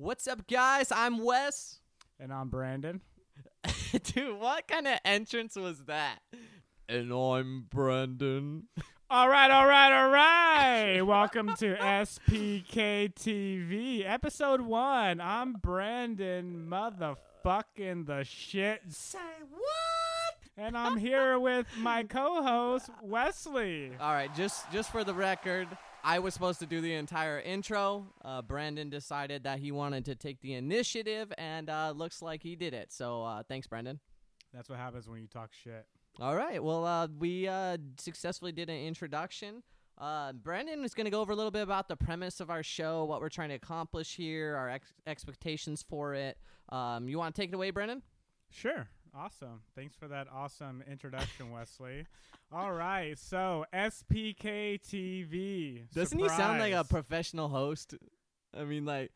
What's 0.00 0.28
up, 0.28 0.46
guys? 0.46 0.92
I'm 0.92 1.24
Wes. 1.24 1.80
And 2.20 2.32
I'm 2.32 2.50
Brandon. 2.50 3.00
Dude, 4.04 4.38
what 4.38 4.68
kind 4.68 4.86
of 4.86 5.00
entrance 5.04 5.56
was 5.56 5.86
that? 5.86 6.20
And 6.88 7.12
I'm 7.12 7.66
Brandon. 7.68 8.68
All 9.10 9.28
right, 9.28 9.50
all 9.50 9.66
right, 9.66 9.90
all 9.90 10.10
right. 10.10 11.02
Welcome 11.02 11.48
to 11.56 11.74
SPK 11.74 13.12
TV, 13.12 14.08
episode 14.08 14.60
one. 14.60 15.20
I'm 15.20 15.54
Brandon, 15.54 16.68
motherfucking 16.70 18.06
the 18.06 18.22
shit. 18.22 18.82
Say 18.90 19.18
what? 19.50 20.36
And 20.56 20.78
I'm 20.78 20.96
here 20.96 21.40
with 21.40 21.66
my 21.76 22.04
co-host 22.04 22.88
Wesley. 23.02 23.90
All 24.00 24.12
right, 24.12 24.32
just 24.36 24.70
just 24.70 24.92
for 24.92 25.02
the 25.02 25.14
record, 25.14 25.66
I 26.04 26.18
was 26.18 26.34
supposed 26.34 26.60
to 26.60 26.66
do 26.66 26.80
the 26.80 26.94
entire 26.94 27.40
intro. 27.40 28.06
Uh, 28.24 28.42
Brandon 28.42 28.88
decided 28.88 29.44
that 29.44 29.58
he 29.58 29.72
wanted 29.72 30.04
to 30.06 30.14
take 30.14 30.40
the 30.40 30.54
initiative, 30.54 31.32
and 31.38 31.68
uh, 31.68 31.92
looks 31.94 32.22
like 32.22 32.42
he 32.42 32.56
did 32.56 32.74
it. 32.74 32.92
So 32.92 33.22
uh, 33.22 33.42
thanks, 33.42 33.66
Brandon. 33.66 34.00
That's 34.54 34.68
what 34.68 34.78
happens 34.78 35.08
when 35.08 35.20
you 35.20 35.26
talk 35.26 35.50
shit. 35.52 35.86
All 36.20 36.34
right. 36.34 36.62
Well, 36.62 36.84
uh, 36.84 37.08
we 37.18 37.46
uh, 37.46 37.76
successfully 37.98 38.52
did 38.52 38.70
an 38.70 38.78
introduction. 38.78 39.62
Uh, 39.98 40.32
Brandon 40.32 40.84
is 40.84 40.94
going 40.94 41.04
to 41.04 41.10
go 41.10 41.20
over 41.20 41.32
a 41.32 41.36
little 41.36 41.50
bit 41.50 41.62
about 41.62 41.88
the 41.88 41.96
premise 41.96 42.40
of 42.40 42.50
our 42.50 42.62
show, 42.62 43.04
what 43.04 43.20
we're 43.20 43.28
trying 43.28 43.48
to 43.48 43.56
accomplish 43.56 44.14
here, 44.14 44.56
our 44.56 44.70
ex- 44.70 44.92
expectations 45.06 45.84
for 45.88 46.14
it. 46.14 46.38
Um, 46.70 47.08
you 47.08 47.18
want 47.18 47.34
to 47.34 47.40
take 47.40 47.50
it 47.50 47.54
away, 47.54 47.70
Brandon? 47.70 48.02
Sure. 48.50 48.88
Awesome. 49.14 49.60
Thanks 49.74 49.94
for 49.96 50.08
that 50.08 50.26
awesome 50.32 50.82
introduction, 50.90 51.50
Wesley. 51.52 52.06
All 52.52 52.72
right. 52.72 53.18
So, 53.18 53.64
SPK 53.74 54.80
TV. 54.80 55.90
Doesn't 55.92 56.18
he 56.18 56.28
sound 56.28 56.60
like 56.60 56.72
a 56.72 56.84
professional 56.84 57.48
host? 57.48 57.94
I 58.58 58.64
mean, 58.64 58.84
like 58.84 59.12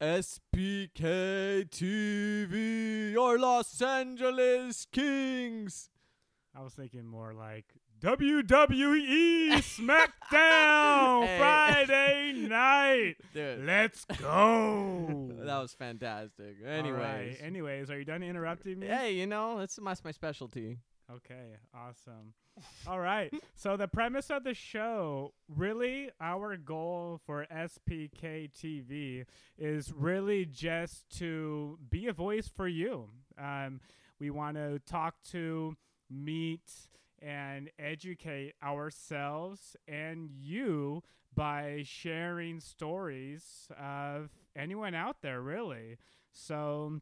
SPK 0.00 1.68
TV, 1.70 3.12
your 3.12 3.38
Los 3.38 3.80
Angeles 3.80 4.86
Kings. 4.90 5.90
I 6.56 6.62
was 6.62 6.74
thinking 6.74 7.06
more 7.06 7.32
like 7.34 7.66
WWE 8.02 9.50
SmackDown 9.54 11.26
Hey. 11.26 11.38
Friday 11.38 12.32
night. 12.48 13.14
Dude, 13.34 13.64
Let's 13.64 14.04
go. 14.04 15.30
that 15.44 15.58
was 15.58 15.72
fantastic. 15.74 16.56
Anyways, 16.66 17.00
right. 17.00 17.36
Anyways, 17.40 17.90
are 17.90 17.98
you 17.98 18.04
done 18.04 18.22
interrupting 18.22 18.78
me? 18.80 18.86
hey, 18.88 19.14
you 19.14 19.26
know, 19.26 19.58
that's 19.58 19.80
my, 19.80 19.94
my 20.04 20.10
specialty. 20.10 20.78
Okay, 21.12 21.56
awesome. 21.74 22.32
All 22.86 22.98
right. 23.00 23.32
So 23.56 23.76
the 23.76 23.88
premise 23.88 24.30
of 24.30 24.44
the 24.44 24.54
show, 24.54 25.34
really 25.48 26.08
our 26.20 26.56
goal 26.56 27.20
for 27.26 27.46
SPK 27.52 28.50
TV 28.52 29.24
is 29.58 29.92
really 29.94 30.46
just 30.46 31.04
to 31.18 31.78
be 31.90 32.06
a 32.06 32.12
voice 32.12 32.48
for 32.54 32.66
you. 32.66 33.08
Um, 33.38 33.80
we 34.18 34.30
want 34.30 34.56
to 34.56 34.78
talk 34.86 35.14
to, 35.32 35.76
meet, 36.10 36.62
and 37.24 37.70
educate 37.78 38.52
ourselves 38.62 39.76
and 39.88 40.28
you 40.30 41.02
by 41.34 41.82
sharing 41.86 42.60
stories 42.60 43.68
of 43.80 44.28
anyone 44.54 44.94
out 44.94 45.16
there, 45.22 45.40
really. 45.40 45.96
So 46.32 47.00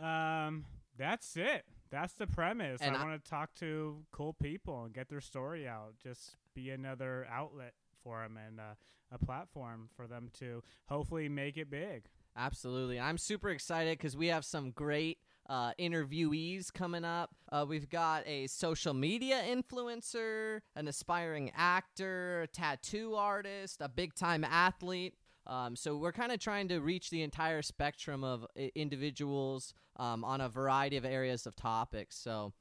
um, 0.00 0.64
that's 0.96 1.36
it. 1.36 1.64
That's 1.90 2.12
the 2.14 2.26
premise. 2.26 2.80
And 2.82 2.96
I 2.96 3.00
I- 3.00 3.04
want 3.04 3.22
to 3.24 3.30
talk 3.30 3.54
to 3.56 4.04
cool 4.12 4.34
people 4.34 4.84
and 4.84 4.92
get 4.92 5.08
their 5.08 5.20
story 5.20 5.66
out. 5.66 5.94
Just 6.02 6.36
be 6.54 6.70
another 6.70 7.26
outlet 7.30 7.72
for 8.02 8.20
them 8.22 8.36
and 8.44 8.60
uh, 8.60 8.74
a 9.10 9.18
platform 9.24 9.88
for 9.96 10.06
them 10.06 10.28
to 10.40 10.62
hopefully 10.88 11.28
make 11.28 11.56
it 11.56 11.70
big. 11.70 12.04
Absolutely. 12.36 13.00
I'm 13.00 13.18
super 13.18 13.48
excited 13.48 13.98
because 13.98 14.16
we 14.16 14.28
have 14.28 14.44
some 14.44 14.70
great 14.70 15.18
uh, 15.48 15.72
interviewees 15.78 16.72
coming 16.72 17.04
up. 17.04 17.30
Uh, 17.50 17.64
we've 17.68 17.88
got 17.88 18.26
a 18.26 18.46
social 18.46 18.94
media 18.94 19.42
influencer, 19.48 20.60
an 20.76 20.88
aspiring 20.88 21.50
actor, 21.56 22.42
a 22.42 22.46
tattoo 22.46 23.14
artist, 23.14 23.78
a 23.80 23.88
big 23.88 24.14
time 24.14 24.44
athlete. 24.44 25.14
Um, 25.46 25.76
so 25.76 25.96
we're 25.96 26.12
kind 26.12 26.30
of 26.30 26.40
trying 26.40 26.68
to 26.68 26.80
reach 26.80 27.08
the 27.08 27.22
entire 27.22 27.62
spectrum 27.62 28.22
of 28.22 28.46
individuals 28.74 29.72
um, 29.96 30.22
on 30.24 30.42
a 30.42 30.48
variety 30.48 30.98
of 30.98 31.06
areas 31.06 31.46
of 31.46 31.56
topics. 31.56 32.16
So 32.16 32.52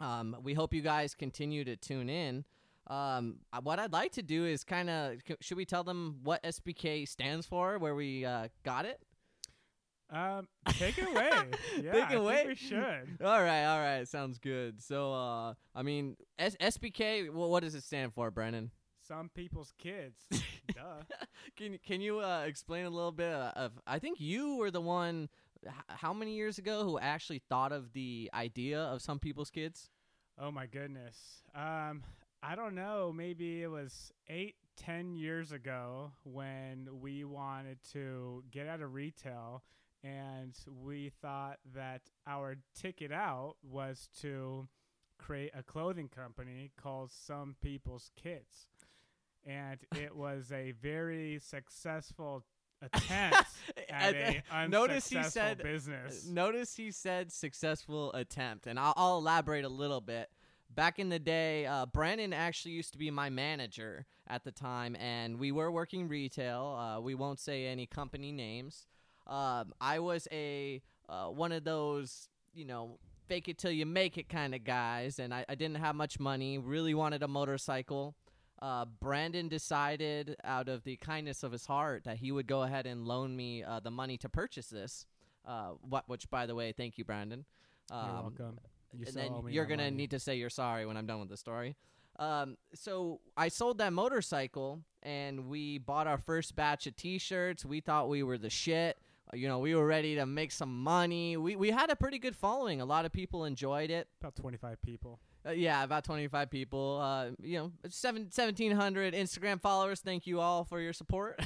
um, 0.00 0.36
we 0.42 0.52
hope 0.52 0.74
you 0.74 0.82
guys 0.82 1.14
continue 1.14 1.64
to 1.64 1.76
tune 1.76 2.10
in. 2.10 2.44
Um, 2.88 3.36
uh, 3.52 3.60
what 3.62 3.78
I'd 3.78 3.92
like 3.92 4.12
to 4.12 4.22
do 4.22 4.44
is 4.44 4.62
kind 4.62 4.88
of 4.90 5.16
should 5.40 5.56
we 5.56 5.64
tell 5.64 5.82
them 5.82 6.20
what 6.22 6.42
SPK 6.42 7.08
stands 7.08 7.46
for, 7.46 7.78
where 7.78 7.94
we 7.94 8.24
uh, 8.24 8.48
got 8.64 8.84
it? 8.84 9.00
Um, 10.10 10.46
take 10.68 10.98
it 10.98 11.08
away. 11.08 11.30
yeah, 11.82 11.92
Take 11.92 12.10
it 12.12 12.18
away. 12.18 12.44
we 12.46 12.54
should. 12.54 13.18
All 13.24 13.42
right, 13.42 13.64
all 13.64 13.78
right, 13.80 14.06
sounds 14.06 14.38
good. 14.38 14.80
So, 14.82 15.12
uh, 15.12 15.54
I 15.74 15.82
mean, 15.82 16.16
S- 16.38 16.56
SPK. 16.60 17.32
Well, 17.32 17.50
what 17.50 17.62
does 17.62 17.74
it 17.74 17.82
stand 17.82 18.14
for, 18.14 18.30
Brennan? 18.30 18.70
Some 19.06 19.30
people's 19.34 19.72
kids. 19.78 20.16
Duh. 20.74 21.02
Can 21.56 21.78
can 21.86 22.00
you 22.00 22.20
uh, 22.20 22.44
explain 22.46 22.86
a 22.86 22.90
little 22.90 23.12
bit 23.12 23.32
of? 23.32 23.72
I 23.86 23.98
think 23.98 24.20
you 24.20 24.56
were 24.56 24.70
the 24.70 24.80
one. 24.80 25.28
H- 25.66 25.72
how 25.88 26.12
many 26.12 26.34
years 26.36 26.58
ago 26.58 26.84
who 26.84 26.98
actually 26.98 27.40
thought 27.48 27.72
of 27.72 27.92
the 27.92 28.30
idea 28.34 28.80
of 28.80 29.02
some 29.02 29.18
people's 29.18 29.50
kids? 29.50 29.90
Oh 30.38 30.50
my 30.50 30.66
goodness. 30.66 31.42
Um, 31.54 32.02
I 32.42 32.54
don't 32.54 32.74
know. 32.74 33.12
Maybe 33.14 33.62
it 33.62 33.68
was 33.70 34.12
eight, 34.28 34.54
ten 34.76 35.14
years 35.14 35.50
ago 35.52 36.12
when 36.24 36.88
we 37.00 37.24
wanted 37.24 37.78
to 37.92 38.44
get 38.50 38.66
out 38.68 38.82
of 38.82 38.92
retail, 38.92 39.62
and 40.06 40.54
we 40.84 41.10
thought 41.20 41.58
that 41.74 42.02
our 42.26 42.56
ticket 42.74 43.12
out 43.12 43.54
was 43.62 44.08
to 44.20 44.68
create 45.18 45.50
a 45.56 45.62
clothing 45.62 46.08
company 46.08 46.70
called 46.80 47.10
Some 47.10 47.56
People's 47.62 48.10
Kids, 48.20 48.68
and 49.44 49.78
it 49.96 50.14
was 50.14 50.52
a 50.52 50.72
very 50.82 51.38
successful 51.40 52.44
attempt 52.82 53.48
at 53.88 54.14
a 54.14 54.42
uh, 54.52 54.66
notice 54.66 55.08
he 55.08 55.16
unsuccessful 55.16 55.30
said- 55.30 55.62
business. 55.62 56.26
Notice 56.26 56.76
he 56.76 56.90
said 56.90 57.32
successful 57.32 58.12
attempt, 58.12 58.66
and 58.66 58.78
I'll, 58.78 58.94
I'll 58.96 59.18
elaborate 59.18 59.64
a 59.64 59.70
little 59.70 60.00
bit. 60.00 60.28
Back 60.68 60.98
in 60.98 61.08
the 61.08 61.20
day, 61.20 61.64
uh, 61.64 61.86
Brandon 61.86 62.32
actually 62.32 62.72
used 62.72 62.92
to 62.92 62.98
be 62.98 63.10
my 63.10 63.30
manager 63.30 64.04
at 64.28 64.44
the 64.44 64.50
time, 64.50 64.96
and 64.96 65.38
we 65.38 65.52
were 65.52 65.70
working 65.70 66.08
retail. 66.08 66.76
Uh, 66.78 67.00
we 67.00 67.14
won't 67.14 67.38
say 67.38 67.66
any 67.66 67.86
company 67.86 68.32
names. 68.32 68.86
Um, 69.26 69.72
I 69.80 69.98
was 69.98 70.28
a 70.30 70.80
uh, 71.08 71.26
one 71.26 71.52
of 71.52 71.64
those, 71.64 72.28
you 72.54 72.64
know, 72.64 72.98
fake 73.28 73.48
it 73.48 73.58
till 73.58 73.70
you 73.70 73.86
make 73.86 74.18
it 74.18 74.28
kind 74.28 74.54
of 74.54 74.64
guys, 74.64 75.18
and 75.18 75.32
I, 75.34 75.44
I 75.48 75.54
didn't 75.54 75.76
have 75.78 75.94
much 75.94 76.18
money. 76.20 76.58
Really 76.58 76.94
wanted 76.94 77.22
a 77.22 77.28
motorcycle. 77.28 78.14
Uh, 78.62 78.86
Brandon 79.00 79.48
decided, 79.48 80.36
out 80.42 80.68
of 80.68 80.82
the 80.84 80.96
kindness 80.96 81.42
of 81.42 81.52
his 81.52 81.66
heart, 81.66 82.04
that 82.04 82.16
he 82.16 82.32
would 82.32 82.46
go 82.46 82.62
ahead 82.62 82.86
and 82.86 83.04
loan 83.04 83.36
me 83.36 83.62
uh, 83.62 83.80
the 83.80 83.90
money 83.90 84.16
to 84.18 84.28
purchase 84.28 84.68
this. 84.68 85.06
Uh, 85.46 85.70
what, 85.82 86.08
which, 86.08 86.28
by 86.30 86.46
the 86.46 86.54
way, 86.54 86.72
thank 86.72 86.96
you, 86.98 87.04
Brandon. 87.04 87.44
You're 87.90 87.98
Um, 88.00 88.12
welcome. 88.22 88.58
You 88.92 89.04
and 89.06 89.14
then 89.14 89.42
you're 89.50 89.66
gonna 89.66 89.84
money. 89.84 89.96
need 89.96 90.10
to 90.12 90.18
say 90.18 90.36
you're 90.36 90.48
sorry 90.48 90.86
when 90.86 90.96
I'm 90.96 91.06
done 91.06 91.20
with 91.20 91.28
the 91.28 91.36
story. 91.36 91.76
Um, 92.18 92.56
so 92.74 93.20
I 93.36 93.48
sold 93.48 93.76
that 93.78 93.92
motorcycle, 93.92 94.80
and 95.02 95.48
we 95.48 95.76
bought 95.78 96.06
our 96.06 96.16
first 96.18 96.56
batch 96.56 96.86
of 96.86 96.96
T-shirts. 96.96 97.64
We 97.66 97.80
thought 97.80 98.08
we 98.08 98.22
were 98.22 98.38
the 98.38 98.48
shit. 98.48 98.96
Uh, 99.32 99.36
You 99.36 99.48
know, 99.48 99.58
we 99.58 99.74
were 99.74 99.86
ready 99.86 100.14
to 100.16 100.26
make 100.26 100.52
some 100.52 100.82
money. 100.82 101.36
We 101.36 101.56
we 101.56 101.70
had 101.70 101.90
a 101.90 101.96
pretty 101.96 102.18
good 102.18 102.36
following. 102.36 102.80
A 102.80 102.84
lot 102.84 103.04
of 103.04 103.12
people 103.12 103.44
enjoyed 103.44 103.90
it. 103.90 104.08
about 104.20 104.36
25 104.36 104.80
people. 104.82 105.20
Uh, 105.46 105.50
yeah, 105.52 105.84
about 105.84 106.04
25 106.04 106.50
people. 106.50 106.98
Uh, 107.00 107.30
you 107.40 107.56
know, 107.58 107.72
seven, 107.88 108.22
1,700 108.22 109.14
Instagram 109.14 109.60
followers. 109.60 110.00
Thank 110.00 110.26
you 110.26 110.40
all 110.40 110.64
for 110.64 110.80
your 110.80 110.92
support. 110.92 111.40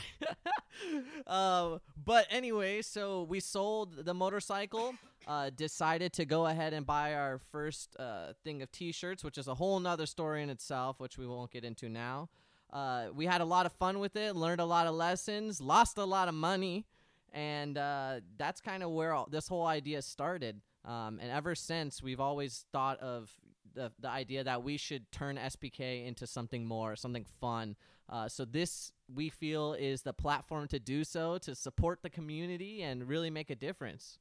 uh, 1.26 1.78
but 2.04 2.26
anyway, 2.30 2.82
so 2.82 3.24
we 3.24 3.40
sold 3.40 4.04
the 4.04 4.14
motorcycle. 4.14 4.94
Uh, 5.28 5.50
decided 5.54 6.12
to 6.14 6.24
go 6.24 6.46
ahead 6.46 6.72
and 6.72 6.86
buy 6.86 7.14
our 7.14 7.38
first 7.52 7.94
uh, 8.00 8.32
thing 8.42 8.62
of 8.62 8.72
T-shirts, 8.72 9.22
which 9.22 9.36
is 9.36 9.48
a 9.48 9.54
whole 9.54 9.78
nother 9.78 10.06
story 10.06 10.42
in 10.42 10.48
itself, 10.48 10.98
which 10.98 11.18
we 11.18 11.26
won't 11.26 11.50
get 11.50 11.62
into 11.62 11.88
now. 11.90 12.30
Uh, 12.72 13.08
we 13.14 13.26
had 13.26 13.40
a 13.42 13.44
lot 13.44 13.66
of 13.66 13.72
fun 13.72 13.98
with 13.98 14.16
it, 14.16 14.34
learned 14.34 14.60
a 14.60 14.64
lot 14.64 14.86
of 14.86 14.94
lessons, 14.94 15.60
lost 15.60 15.98
a 15.98 16.04
lot 16.04 16.26
of 16.26 16.34
money, 16.34 16.86
and 17.32 17.78
uh, 17.78 18.20
that's 18.36 18.60
kind 18.60 18.82
of 18.82 18.90
where 18.90 19.12
all, 19.12 19.28
this 19.30 19.48
whole 19.48 19.66
idea 19.66 20.02
started. 20.02 20.60
Um, 20.84 21.18
and 21.20 21.30
ever 21.30 21.54
since, 21.54 22.02
we've 22.02 22.20
always 22.20 22.64
thought 22.72 22.98
of 23.00 23.30
the 23.74 23.92
the 23.98 24.08
idea 24.08 24.44
that 24.44 24.62
we 24.62 24.76
should 24.76 25.10
turn 25.12 25.36
SPK 25.36 26.06
into 26.06 26.26
something 26.26 26.66
more, 26.66 26.96
something 26.96 27.26
fun. 27.40 27.76
Uh, 28.08 28.28
so 28.28 28.44
this 28.44 28.92
we 29.12 29.28
feel 29.28 29.74
is 29.74 30.02
the 30.02 30.12
platform 30.12 30.66
to 30.68 30.78
do 30.78 31.04
so, 31.04 31.38
to 31.38 31.54
support 31.54 32.00
the 32.02 32.10
community 32.10 32.82
and 32.82 33.08
really 33.08 33.30
make 33.30 33.50
a 33.50 33.54
difference. 33.54 34.18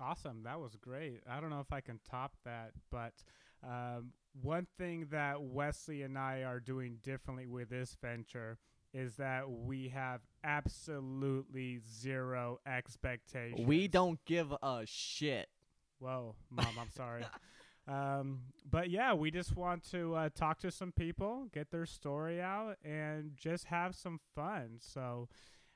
Awesome. 0.00 0.42
That 0.44 0.58
was 0.58 0.76
great. 0.76 1.20
I 1.30 1.40
don't 1.40 1.50
know 1.50 1.60
if 1.60 1.72
I 1.72 1.80
can 1.80 2.00
top 2.10 2.32
that, 2.44 2.72
but 2.90 3.12
um, 3.62 4.12
one 4.40 4.66
thing 4.78 5.06
that 5.10 5.40
Wesley 5.40 6.02
and 6.02 6.18
I 6.18 6.42
are 6.42 6.58
doing 6.58 6.98
differently 7.02 7.46
with 7.46 7.68
this 7.68 7.96
venture 8.02 8.58
is 8.92 9.16
that 9.16 9.50
we 9.50 9.88
have 9.88 10.20
absolutely 10.44 11.80
zero 11.90 12.58
expectations. 12.66 13.66
We 13.66 13.88
don't 13.88 14.22
give 14.24 14.52
a 14.62 14.82
shit. 14.84 15.48
Whoa, 15.98 16.34
mom, 16.50 16.66
I'm 16.80 16.90
sorry. 16.90 17.24
Um, 17.88 18.42
but 18.70 18.90
yeah, 18.90 19.12
we 19.12 19.30
just 19.30 19.56
want 19.56 19.82
to 19.90 20.14
uh, 20.14 20.28
talk 20.34 20.60
to 20.60 20.70
some 20.70 20.92
people, 20.92 21.48
get 21.52 21.70
their 21.70 21.86
story 21.86 22.40
out, 22.40 22.76
and 22.84 23.32
just 23.36 23.64
have 23.66 23.94
some 23.96 24.20
fun. 24.34 24.78
So, 24.78 25.28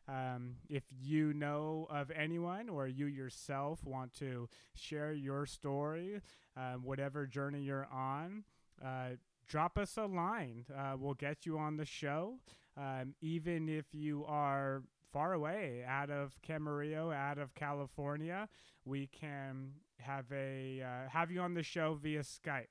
um, 0.09 0.55
if 0.69 0.85
you 1.03 1.35
know 1.35 1.89
of 1.91 2.13
anyone 2.13 2.69
or 2.69 2.87
you 2.87 3.07
yourself 3.07 3.85
want 3.85 4.15
to 4.21 4.49
share 4.75 5.13
your 5.13 5.47
story, 5.47 6.21
um, 6.57 6.85
whatever 6.85 7.27
journey 7.27 7.63
you're 7.63 7.89
on, 7.93 8.45
uh, 8.85 9.17
drop 9.49 9.77
us 9.77 9.97
a 9.97 10.07
line. 10.07 10.65
Uh, 10.75 10.95
we'll 10.97 11.15
get 11.15 11.45
you 11.45 11.59
on 11.59 11.77
the 11.77 11.85
show. 11.85 12.35
Um, 12.77 13.15
even 13.21 13.69
if 13.69 13.87
you 13.93 14.25
are 14.27 14.83
far 15.13 15.33
away 15.33 15.83
out 15.87 16.11
of 16.11 16.37
Camarillo, 16.47 17.15
out 17.15 17.39
of 17.39 17.55
California, 17.55 18.49
we 18.85 19.07
can 19.07 19.73
have 19.99 20.27
a 20.31 20.83
uh, 20.83 21.09
have 21.09 21.31
you 21.31 21.41
on 21.41 21.55
the 21.55 21.63
show 21.63 21.99
via 22.01 22.21
Skype. 22.21 22.67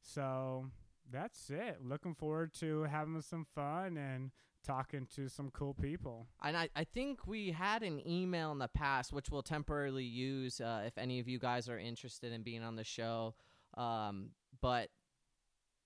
So 0.00 0.66
that's 1.12 1.50
it. 1.50 1.78
Looking 1.82 2.14
forward 2.14 2.52
to 2.60 2.84
having 2.84 3.20
some 3.20 3.46
fun 3.54 3.96
and 3.96 4.30
talking 4.64 5.06
to 5.14 5.28
some 5.28 5.50
cool 5.50 5.74
people. 5.74 6.26
And 6.42 6.56
I, 6.56 6.68
I 6.74 6.84
think 6.84 7.26
we 7.26 7.50
had 7.50 7.82
an 7.82 8.06
email 8.08 8.50
in 8.52 8.58
the 8.58 8.68
past, 8.68 9.12
which 9.12 9.30
we'll 9.30 9.42
temporarily 9.42 10.04
use 10.04 10.60
uh, 10.60 10.82
if 10.86 10.96
any 10.96 11.20
of 11.20 11.28
you 11.28 11.38
guys 11.38 11.68
are 11.68 11.78
interested 11.78 12.32
in 12.32 12.42
being 12.42 12.62
on 12.62 12.76
the 12.76 12.84
show. 12.84 13.34
Um, 13.76 14.30
but 14.60 14.88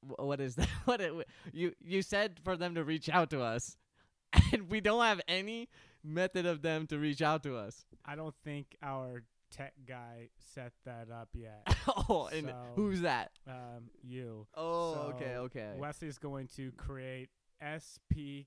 what 0.00 0.40
is 0.40 0.54
that? 0.56 0.68
What 0.84 1.00
it, 1.00 1.12
you 1.52 1.72
you 1.80 2.02
said 2.02 2.38
for 2.42 2.56
them 2.56 2.74
to 2.74 2.84
reach 2.84 3.08
out 3.08 3.30
to 3.30 3.42
us, 3.42 3.76
and 4.52 4.68
we 4.70 4.80
don't 4.80 5.02
have 5.02 5.20
any 5.28 5.68
method 6.04 6.46
of 6.46 6.62
them 6.62 6.86
to 6.88 6.98
reach 6.98 7.22
out 7.22 7.42
to 7.42 7.56
us. 7.56 7.84
I 8.04 8.16
don't 8.16 8.34
think 8.44 8.76
our 8.82 9.22
tech 9.50 9.74
guy 9.86 10.28
set 10.54 10.72
that 10.84 11.08
up 11.10 11.28
yet. 11.34 11.66
oh, 12.08 12.28
and 12.32 12.52
who's 12.74 13.00
that? 13.02 13.30
um, 13.46 13.90
you. 14.02 14.46
Oh, 14.54 14.94
So, 14.94 15.00
okay, 15.14 15.36
okay. 15.36 15.72
Wesley's 15.78 16.18
going 16.18 16.48
to 16.56 16.72
create 16.72 17.28
spktv 17.62 18.46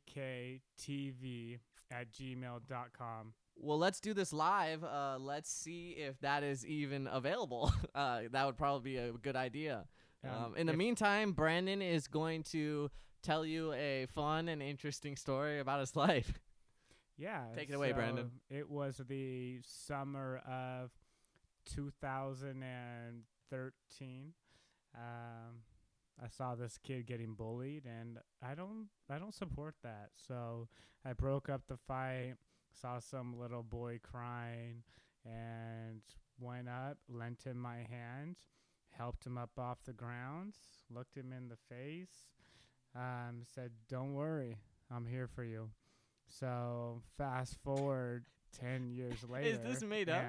at 1.91 2.11
gmail.com. 2.13 3.33
Well, 3.57 3.77
let's 3.77 3.99
do 3.99 4.13
this 4.13 4.31
live. 4.33 4.83
Uh, 4.83 5.17
let's 5.19 5.51
see 5.51 5.91
if 5.91 6.19
that 6.21 6.43
is 6.43 6.65
even 6.65 7.07
available. 7.11 7.71
Uh, 7.93 8.21
that 8.31 8.45
would 8.45 8.57
probably 8.57 8.91
be 8.91 8.97
a 8.97 9.11
good 9.11 9.35
idea. 9.35 9.85
Um, 10.23 10.29
Um, 10.31 10.55
in 10.57 10.67
the 10.67 10.73
if- 10.73 10.77
meantime, 10.79 11.31
Brandon 11.33 11.81
is 11.81 12.07
going 12.07 12.43
to 12.43 12.89
tell 13.23 13.43
you 13.45 13.71
a 13.73 14.05
fun 14.07 14.47
and 14.49 14.61
interesting 14.61 15.15
story 15.15 15.59
about 15.59 15.79
his 15.79 15.95
life. 16.07 16.39
Yeah. 17.17 17.45
Take 17.55 17.69
it 17.69 17.73
away, 17.73 17.91
Brandon. 17.91 18.31
It 18.49 18.69
was 18.69 18.97
the 19.07 19.59
summer 19.63 20.37
of 20.47 20.91
2013. 21.65 24.33
Um, 24.95 25.63
I 26.23 26.27
saw 26.27 26.55
this 26.55 26.77
kid 26.77 27.05
getting 27.07 27.33
bullied, 27.35 27.85
and 27.85 28.19
I 28.41 28.55
don't, 28.55 28.87
I 29.09 29.17
don't 29.19 29.33
support 29.33 29.75
that. 29.83 30.11
So 30.15 30.67
I 31.05 31.13
broke 31.13 31.49
up 31.49 31.63
the 31.67 31.77
fight. 31.77 32.35
Saw 32.73 32.99
some 32.99 33.37
little 33.37 33.63
boy 33.63 33.99
crying, 34.01 34.83
and 35.25 36.01
went 36.39 36.69
up, 36.69 36.97
lent 37.09 37.43
him 37.43 37.57
my 37.57 37.79
hand, 37.89 38.37
helped 38.97 39.25
him 39.25 39.37
up 39.37 39.51
off 39.57 39.79
the 39.85 39.93
ground, 39.93 40.55
looked 40.89 41.15
him 41.15 41.33
in 41.33 41.47
the 41.49 41.57
face, 41.69 42.27
um, 42.95 43.43
said, 43.43 43.71
"Don't 43.89 44.13
worry, 44.13 44.57
I'm 44.89 45.05
here 45.05 45.27
for 45.27 45.43
you." 45.43 45.69
So 46.27 47.01
fast 47.17 47.57
forward 47.63 48.25
ten 48.51 48.91
years 48.91 49.23
later. 49.27 49.47
Is 49.49 49.59
this 49.59 49.83
made 49.83 50.09
up? 50.09 50.23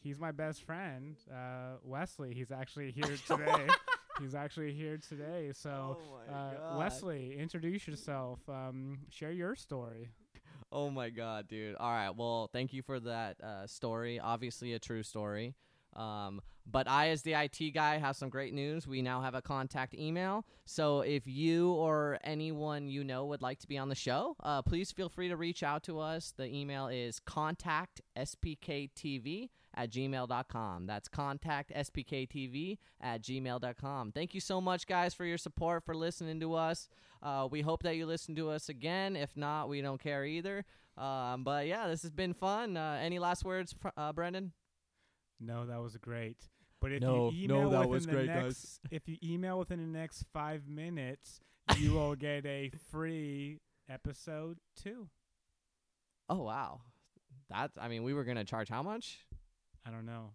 He's 0.00 0.18
my 0.18 0.30
best 0.30 0.62
friend, 0.62 1.16
uh, 1.32 1.78
Wesley. 1.82 2.32
He's 2.34 2.52
actually 2.52 2.92
here 2.92 3.16
today. 3.26 3.66
he's 4.20 4.34
actually 4.34 4.72
here 4.72 4.98
today. 4.98 5.50
So, 5.52 5.98
Oh 6.00 6.32
uh, 6.32 6.78
Wesley, 6.78 7.36
introduce 7.36 7.88
yourself. 7.88 8.38
Um, 8.48 8.98
share 9.10 9.32
your 9.32 9.56
story. 9.56 10.10
Oh 10.72 10.90
my 10.90 11.10
god, 11.10 11.48
dude. 11.48 11.76
All 11.76 11.90
right. 11.90 12.10
Well, 12.10 12.48
thank 12.52 12.72
you 12.72 12.82
for 12.82 12.98
that 13.00 13.40
uh, 13.40 13.66
story. 13.66 14.18
Obviously, 14.18 14.72
a 14.72 14.78
true 14.78 15.02
story. 15.02 15.54
Um, 15.96 16.40
but 16.68 16.88
I, 16.88 17.10
as 17.10 17.22
the 17.22 17.34
IT 17.34 17.74
guy, 17.74 17.98
have 17.98 18.16
some 18.16 18.28
great 18.28 18.52
news. 18.52 18.88
We 18.88 19.00
now 19.00 19.22
have 19.22 19.36
a 19.36 19.42
contact 19.42 19.94
email. 19.94 20.44
So 20.64 21.00
if 21.00 21.24
you 21.26 21.70
or 21.72 22.18
anyone 22.24 22.88
you 22.88 23.04
know 23.04 23.24
would 23.26 23.40
like 23.40 23.60
to 23.60 23.68
be 23.68 23.78
on 23.78 23.88
the 23.88 23.94
show, 23.94 24.34
uh, 24.42 24.62
please 24.62 24.90
feel 24.90 25.08
free 25.08 25.28
to 25.28 25.36
reach 25.36 25.62
out 25.62 25.84
to 25.84 26.00
us. 26.00 26.34
The 26.36 26.52
email 26.52 26.88
is 26.88 27.20
contactspktv 27.20 29.48
at 29.76 29.90
gmail.com. 29.90 30.86
That's 30.86 31.08
contactspktv 31.08 32.78
at 33.00 33.22
gmail.com. 33.22 34.12
Thank 34.12 34.34
you 34.34 34.40
so 34.40 34.60
much, 34.60 34.88
guys, 34.88 35.14
for 35.14 35.24
your 35.24 35.38
support, 35.38 35.84
for 35.84 35.94
listening 35.94 36.40
to 36.40 36.54
us. 36.54 36.88
Uh, 37.22 37.46
we 37.50 37.60
hope 37.60 37.84
that 37.84 37.94
you 37.96 38.06
listen 38.06 38.34
to 38.36 38.50
us 38.50 38.68
again. 38.68 39.14
If 39.14 39.36
not, 39.36 39.68
we 39.68 39.82
don't 39.82 40.02
care 40.02 40.24
either. 40.24 40.64
Um, 40.98 41.44
but 41.44 41.66
yeah, 41.66 41.86
this 41.86 42.02
has 42.02 42.10
been 42.10 42.34
fun. 42.34 42.76
Uh, 42.76 42.98
any 43.00 43.20
last 43.20 43.44
words, 43.44 43.72
uh, 43.96 44.12
Brendan? 44.12 44.52
No, 45.40 45.66
that 45.66 45.80
was 45.80 45.96
great. 45.96 46.36
But 46.80 46.92
if 46.92 47.02
No, 47.02 47.30
you 47.30 47.48
no, 47.48 47.56
email 47.56 47.70
that 47.70 47.88
within 47.88 48.06
the 48.08 48.12
great, 48.14 48.26
next, 48.26 48.42
guys. 48.44 48.80
if 48.90 49.08
you 49.08 49.16
email 49.24 49.58
within 49.58 49.80
the 49.80 49.98
next 49.98 50.24
five 50.32 50.68
minutes, 50.68 51.40
you 51.78 51.92
will 51.92 52.14
get 52.16 52.44
a 52.46 52.70
free 52.90 53.60
episode 53.88 54.58
two. 54.82 55.08
Oh 56.28 56.42
wow, 56.42 56.80
that's. 57.48 57.76
I 57.78 57.88
mean, 57.88 58.02
we 58.02 58.12
were 58.12 58.24
gonna 58.24 58.44
charge 58.44 58.68
how 58.68 58.82
much? 58.82 59.20
I 59.86 59.90
don't 59.90 60.06
know. 60.06 60.32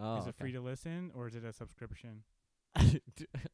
Oh, 0.00 0.18
is 0.18 0.26
it 0.28 0.34
free 0.36 0.52
to 0.52 0.60
listen 0.60 1.10
or 1.14 1.26
is 1.26 1.34
it 1.34 1.44
a 1.44 1.52
subscription? 1.52 2.22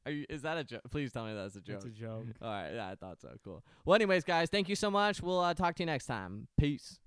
Are 0.05 0.11
you, 0.13 0.27
is 0.29 0.43
that 0.43 0.59
a 0.59 0.65
joke? 0.65 0.83
Please 0.91 1.11
tell 1.11 1.25
me 1.25 1.33
that's 1.35 1.57
a 1.57 1.61
joke. 1.63 1.77
It's 1.77 1.85
a 1.87 1.89
joke. 1.89 2.27
All 2.43 2.49
right, 2.51 2.73
yeah, 2.75 2.89
I 2.91 2.95
thought 2.95 3.21
so. 3.21 3.31
Cool. 3.43 3.65
Well, 3.87 3.95
anyways, 3.95 4.25
guys, 4.25 4.51
thank 4.51 4.69
you 4.69 4.77
so 4.77 4.91
much. 4.91 5.23
We'll 5.23 5.41
uh, 5.41 5.55
talk 5.55 5.75
to 5.77 5.83
you 5.83 5.87
next 5.87 6.05
time. 6.07 6.49
Peace. 6.59 6.99